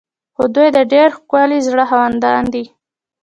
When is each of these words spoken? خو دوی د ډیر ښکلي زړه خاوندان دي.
خو 0.35 0.43
دوی 0.55 0.67
د 0.77 0.79
ډیر 0.93 1.07
ښکلي 1.17 1.59
زړه 1.67 1.83
خاوندان 1.91 2.43
دي. 2.53 2.65